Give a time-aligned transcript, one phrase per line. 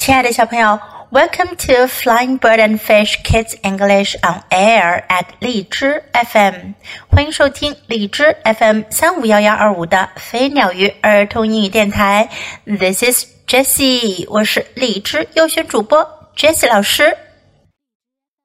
[0.00, 0.80] 亲爱的小朋友
[1.10, 6.72] ，Welcome to Flying Bird and Fish Kids English on Air at 荔枝 FM，
[7.10, 12.30] 欢迎收听荔枝 FM 三五幺幺二五的飞鸟鱼儿童英语电台。
[12.64, 17.18] This is Jessie，我是荔枝优选主播 Jessie 老师。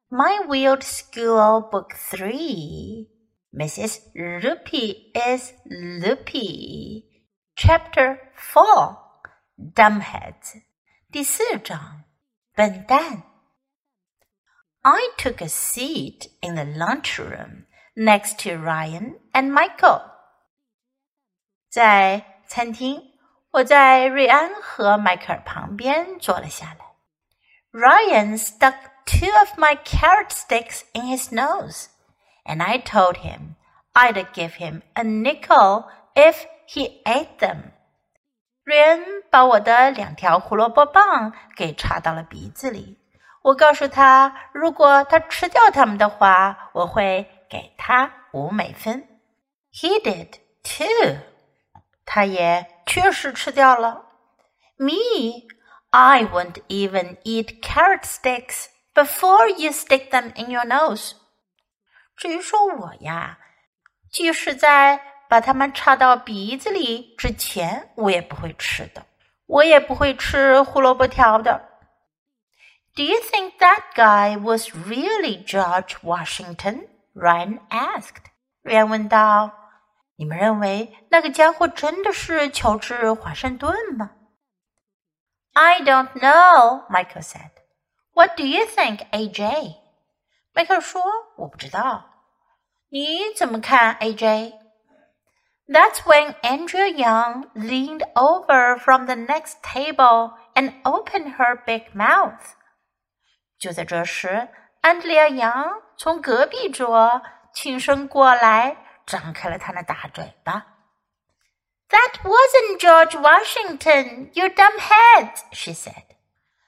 [0.09, 3.99] My Weird School Book Three，Mrs.
[4.13, 5.53] Roopy is
[6.03, 10.59] Loopy，Chapter Four，Dumbheads。
[11.14, 12.04] 第四章，
[12.54, 13.24] 笨蛋。
[14.82, 20.02] I took a seat in the lunchroom next to Ryan and Michael.
[21.68, 23.12] 在餐厅，
[23.50, 26.86] 我在瑞安和迈克尔旁边坐了下来。
[27.72, 28.74] Ryan stuck
[29.04, 31.86] two of my carrot sticks in his nose,
[32.44, 33.56] and I told him
[33.92, 37.72] I'd give him a nickel if he ate them.
[38.65, 42.97] 瑞恩把我的两条胡萝卜棒给插到了鼻子里。
[43.43, 49.07] 我告诉他，如果他吃掉它们的话，我会给他五美分。
[49.71, 51.19] He did too。
[52.07, 54.05] 他也确实吃掉了。
[54.77, 55.45] Me,
[55.91, 61.11] I won't even eat carrot sticks before you stick them in your nose。
[62.17, 63.37] 至于说我呀，
[64.11, 69.06] 即使在把它们插到鼻子里之前，我也不会吃的。
[69.46, 71.68] 我也不会吃胡萝卜条的。
[72.94, 76.88] Do you think that guy was really George Washington?
[77.14, 78.30] Ryan asked.
[78.62, 79.50] 瑞安问道：“
[80.16, 84.10] 你们认为那个家伙真的是乔治华盛顿吗？”
[85.54, 87.50] I don't know, Michael said.
[88.12, 89.76] What do you think, AJ?
[90.52, 91.02] 迈克尔说：“
[91.38, 92.04] 我不知道。
[92.90, 94.52] 你怎么看，AJ？”
[95.67, 102.53] That's when Andrea Young leaned over from the next table and opened her big mouth.
[103.57, 104.49] 就在这时，
[104.81, 110.67] 安德烈亚杨从隔壁桌挺身过来，张开了他那大嘴巴。
[111.89, 116.15] That wasn't George Washington, you dumb heads, she said.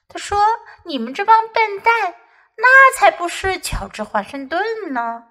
[0.08, 0.38] 她说
[0.86, 2.14] ：“你们这帮笨蛋，
[2.56, 5.28] 那才不是乔治华盛顿呢。”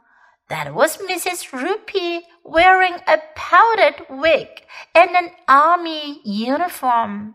[0.50, 1.52] That was Mrs.
[1.52, 4.48] Roopy wearing a powdered wig
[4.94, 7.34] and an army uniform.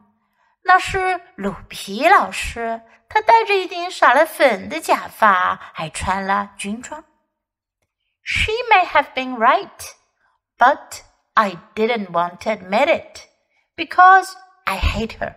[0.64, 7.04] 那是鲁皮老师，他戴着一顶撒了粉的假发，还穿了军装。
[8.22, 9.68] She may have been right,
[10.56, 11.00] but
[11.34, 13.26] I didn't want to admit it
[13.76, 14.32] because
[14.64, 15.34] I hate her.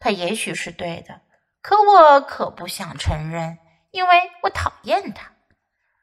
[0.00, 1.22] 她也许是对的，
[1.62, 3.58] 可我可不想承认，
[3.90, 5.32] 因为我讨厌她。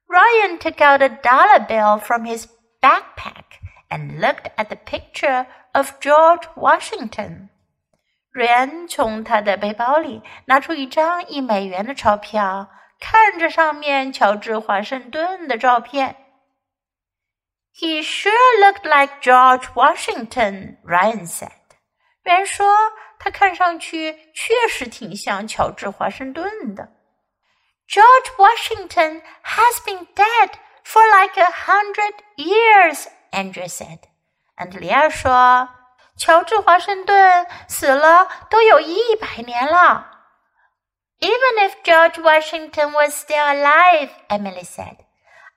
[0.07, 2.47] Ryan took out a dollar bill from his
[2.81, 7.49] backpack and looked at the picture of George Washington.
[8.33, 12.71] 瑞安从他的背包里拿出一张一美元的钞票，
[13.01, 16.17] 看着上面乔治华盛顿的照片。
[17.75, 21.51] He sure looked like George Washington, Ryan said.
[22.25, 22.67] 瑞安说，
[23.19, 26.89] 他看上去确实挺像乔治华盛顿的。
[27.88, 34.00] George Washington has been dead for like a hundred years, Andrea said.
[34.56, 35.70] 安德里亚说
[36.18, 40.12] ：“乔治华盛顿死了都有一百年了。”
[41.20, 44.98] Even if George Washington was still alive, Emily said,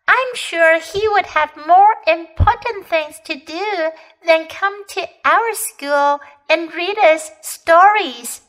[0.06, 3.93] I'm sure he would have more important things to do
[4.27, 8.41] than come to our school and read us stories.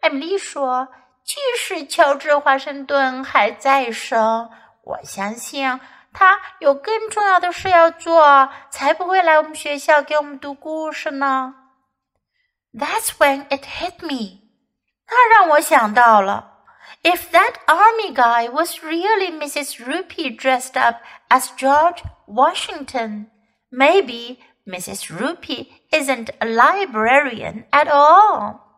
[0.00, 0.88] Emily 说。
[1.24, 4.50] 即使乔治华盛顿还在生，
[4.82, 5.80] 我相信
[6.12, 11.54] 他有更重要的事要做，才不会来我们学校给我们读故事呢。
[12.72, 14.40] That's when it hit me，
[15.06, 16.48] 那让我想到了。
[17.02, 19.80] If that army guy was really Mrs.
[19.84, 20.96] Roopy dressed up
[21.28, 23.30] as George Washington,
[23.70, 25.10] maybe Mrs.
[25.10, 28.69] Roopy isn't a librarian at all.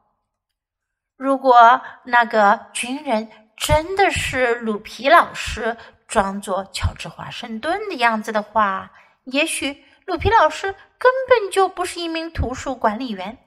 [1.23, 5.77] 如果那个军人真的是鲁皮老师，
[6.09, 8.91] 装作乔治华盛顿的样子的话，
[9.27, 13.39] 也许鲁皮老师根本就不是一名图书管理员。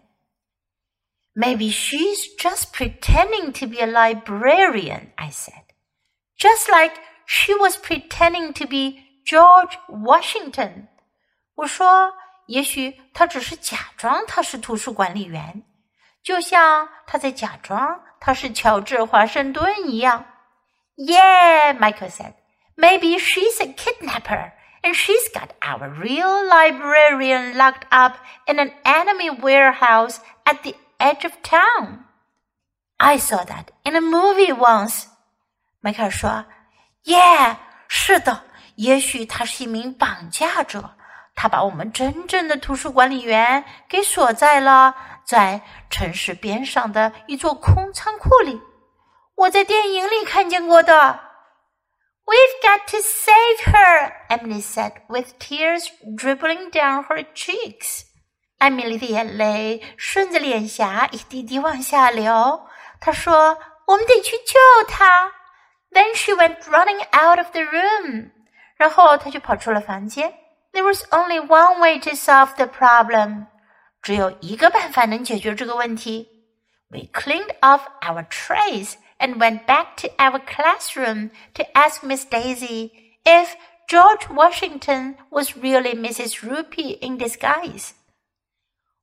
[1.34, 5.66] Maybe she's just pretending to be a librarian, I said.
[6.38, 6.96] Just like
[7.26, 10.88] she was pretending to be George Washington.
[11.56, 12.14] 我说，
[12.48, 15.64] 也许她只是假装她是图书管理员。
[16.25, 20.27] 就像他在假装他是乔治华盛顿一样。
[20.97, 22.35] Yeah, Michael said.
[22.77, 28.17] Maybe she's a kidnapper and she's got our real librarian locked up
[28.47, 32.05] in an enemy warehouse at the edge of town.
[32.99, 35.07] I saw that in a movie once.
[35.81, 36.45] 迈克尔说：“
[37.05, 37.57] Yeah，
[37.89, 38.45] 是的，
[38.75, 40.97] 也许他是一名绑架者，
[41.35, 44.95] 他把我们真正的图书管理员给锁在了
[45.26, 48.62] 在城市边上的一座空仓库里。
[49.36, 51.20] 我在电影里看见过的。”
[52.26, 58.02] We've got to save her, Emily said, with tears dribbling down her cheeks.
[58.58, 62.68] 艾米丽的眼泪顺着脸颊一滴滴往下流。
[63.00, 65.32] 她说：“我们得去救她。”
[65.94, 68.32] Then she went running out of the room.
[68.76, 70.34] 然后她就跑出了房间。
[70.74, 73.46] There was only one way to solve the problem.
[74.06, 76.30] 只有一个办法能解决这个问题。
[76.90, 82.92] We cleaned off our trays and went back to our classroom to ask Miss Daisy
[83.24, 83.56] if
[83.88, 86.44] George Washington was really Mrs.
[86.44, 87.64] Roopy in disguise.
[87.64, 87.90] disguise。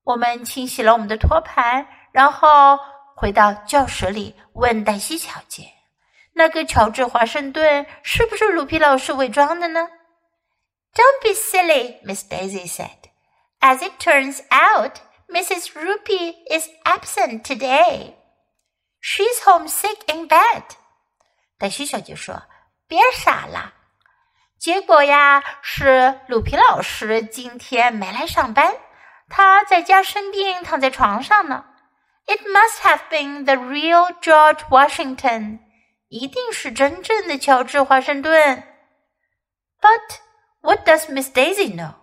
[0.05, 2.79] 我们清洗了我们的托盘，然后
[3.17, 5.65] 回到教室里问黛西小姐
[6.35, 9.89] ：“那个乔治华盛顿是不是鲁皮老师伪装的呢
[10.95, 13.11] ？”Don't be silly, Miss Daisy said.
[13.65, 15.01] As it turns out,
[15.33, 15.73] Mrs.
[15.75, 18.17] Roopy is absent today.
[19.01, 20.65] She's homesick in bed.
[21.59, 22.43] 黛西小姐说
[22.89, 23.73] ：“别傻了。”
[24.59, 28.75] 结果呀，是鲁皮老师今天没来上班，
[29.29, 31.65] 他在家生病，躺在床上呢。
[32.27, 35.61] It must have been the real George Washington，
[36.09, 38.65] 一定是真正的乔治华盛顿。
[39.81, 40.19] But
[40.61, 42.02] what does Miss Daisy know？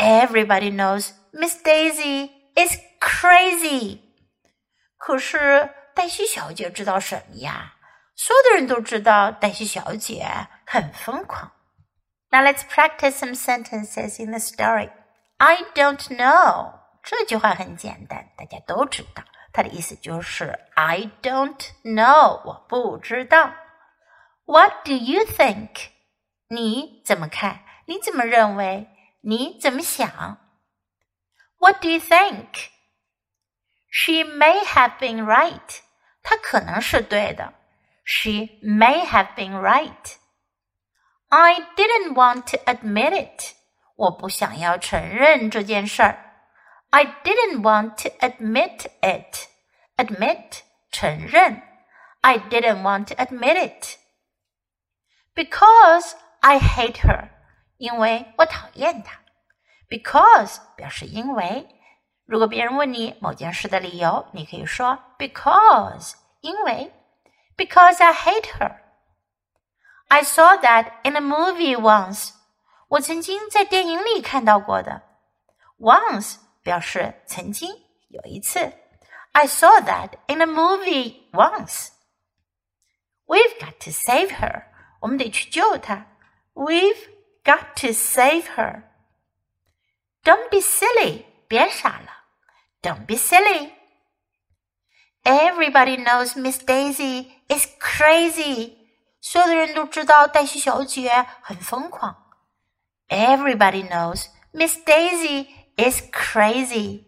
[0.00, 4.00] Everybody knows Miss Daisy is crazy。
[4.96, 5.70] 可是。
[5.96, 7.72] 黛西小姐知道什么呀？
[8.14, 10.28] 所有的人都知道黛西小姐
[10.66, 11.52] 很疯狂。
[12.28, 14.90] Now let's practice some sentences in the story.
[15.38, 16.80] I don't know.
[17.02, 19.24] 这句话很简单，大家都知道。
[19.54, 23.54] 它的意思就是 I don't know，我不知道。
[24.44, 25.70] What do you think？
[26.48, 27.60] 你怎么看？
[27.86, 28.86] 你怎么认为？
[29.22, 30.38] 你怎么想？
[31.58, 35.80] What do you think？She may have been right.
[36.22, 37.54] 她可能是对的。
[38.04, 38.30] She
[38.62, 40.16] may have been right.
[41.28, 43.54] I didn't want to admit it.
[43.96, 46.22] 我不想要承认这件事儿。
[46.90, 49.48] I didn't want to admit it.
[49.96, 50.60] Admit
[50.92, 51.62] 承认。
[52.20, 53.96] I didn't want to admit it.
[55.34, 57.30] Because I hate her.
[57.80, 59.20] 因为我讨厌她。
[59.88, 61.68] Because 表示因为。
[62.24, 66.92] 如果别人问你某件事的理由，你可以说 because 因为
[67.56, 68.78] because I hate her.
[70.08, 72.30] I saw that in a movie once.
[72.88, 75.02] 我曾经在电影里看到过的。
[75.78, 77.70] Once 表示曾经
[78.08, 78.72] 有一次。
[79.30, 81.90] I saw that in a movie once.
[83.26, 84.64] We've got to save her.
[85.00, 86.06] 我们得去救她。
[86.54, 87.08] We've
[87.44, 88.82] got to save her.
[90.24, 91.24] Don't be silly.
[91.48, 92.24] 别傻了。
[92.82, 93.72] don't be silly.
[95.24, 98.76] Everybody knows Miss Daisy is crazy.
[99.20, 102.16] 所有的人都知道黛西小姐很疯狂。
[103.08, 107.04] Everybody knows Miss Daisy is crazy.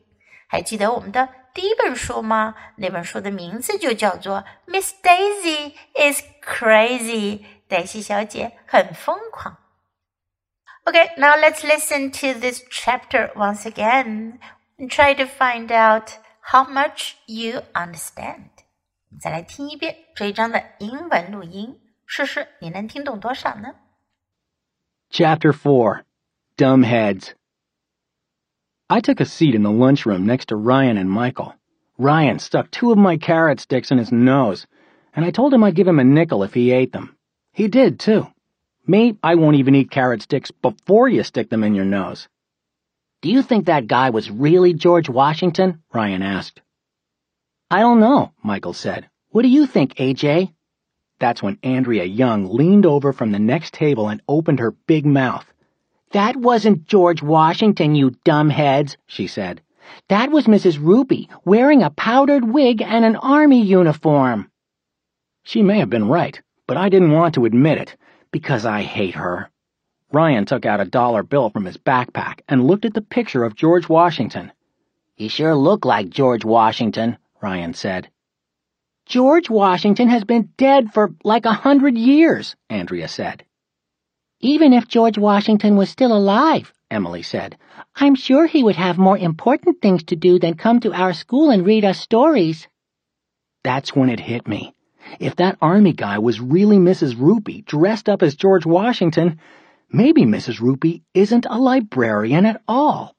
[0.48, 2.54] 还记得我们的第一本书吗？
[2.76, 7.38] 那本书的名字就叫做《Miss Daisy is Crazy》。
[7.68, 9.58] 黛西小姐很疯狂。
[10.86, 14.38] Okay, now let's listen to this chapter once again
[14.78, 18.50] and try to find out how much you understand.
[19.20, 23.74] 再来听一遍这一章的英文录音，试试你能听懂多少呢？
[25.10, 26.04] Chapter 4
[26.56, 27.32] Dumbheads
[28.86, 31.54] I took a seat in the lunchroom next to Ryan and Michael.
[31.98, 34.66] Ryan stuck two of my carrot sticks in his nose,
[35.14, 37.16] and I told him I'd give him a nickel if he ate them.
[37.52, 38.28] He did, too.
[38.85, 42.27] Me, I won't even eat carrot sticks before you stick them in your nose.
[43.21, 45.81] Do you think that guy was really George Washington?
[45.93, 46.61] Ryan asked.
[47.71, 49.09] I don't know, Michael said.
[49.29, 50.53] What do you think, AJ?
[51.19, 55.45] That's when Andrea Young leaned over from the next table and opened her big mouth.
[56.11, 59.61] That wasn't George Washington, you dumbheads, she said.
[60.09, 60.77] That was Mrs.
[60.77, 64.51] Roopy, wearing a powdered wig and an army uniform.
[65.43, 67.95] She may have been right, but I didn't want to admit it,
[68.33, 69.49] because I hate her.
[70.11, 73.55] Ryan took out a dollar bill from his backpack and looked at the picture of
[73.55, 74.51] George Washington.
[75.15, 78.09] He sure looked like George Washington, Ryan said.
[79.05, 83.45] George Washington has been dead for like a hundred years, Andrea said.
[84.39, 87.57] Even if George Washington was still alive, Emily said,
[87.95, 91.51] I'm sure he would have more important things to do than come to our school
[91.51, 92.67] and read us stories.
[93.63, 94.73] That's when it hit me.
[95.19, 97.15] If that army guy was really Mrs.
[97.15, 99.39] Roopy dressed up as George Washington,
[99.91, 100.59] maybe Mrs.
[100.59, 103.15] Roopy isn't a librarian at all.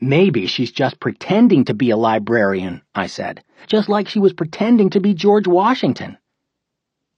[0.00, 4.90] Maybe she's just pretending to be a librarian, I said, just like she was pretending
[4.90, 6.18] to be George Washington.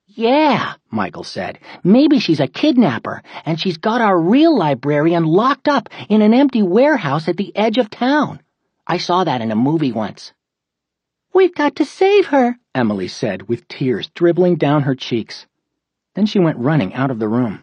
[0.06, 1.58] Yeah, Michael said.
[1.84, 6.62] Maybe she's a kidnapper, and she's got our real librarian locked up in an empty
[6.62, 8.40] warehouse at the edge of town.
[8.86, 10.32] I saw that in a movie once.
[11.36, 15.46] We've got to save her, Emily said, with tears dribbling down her cheeks.
[16.14, 17.62] Then she went running out of the room.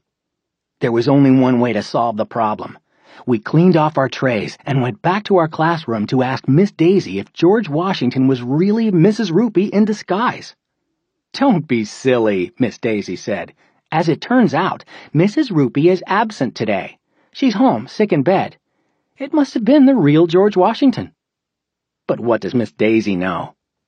[0.80, 2.78] There was only one way to solve the problem.
[3.26, 7.18] We cleaned off our trays and went back to our classroom to ask Miss Daisy
[7.18, 9.32] if George Washington was really Mrs.
[9.32, 10.56] Roopy in disguise.
[11.34, 13.56] Don't be silly, Miss Daisy said.
[13.92, 15.50] As it turns out, Mrs.
[15.50, 17.00] Roopy is absent today.
[17.32, 18.56] She's home, sick in bed.
[19.18, 21.12] It must have been the real George Washington.
[22.06, 23.56] But what does Miss Daisy know?